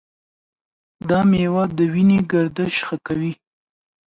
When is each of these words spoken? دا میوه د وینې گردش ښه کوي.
دا 1.09 1.19
میوه 1.29 1.63
د 1.77 1.79
وینې 1.93 2.19
گردش 2.31 2.75
ښه 2.87 2.97
کوي. 3.07 3.33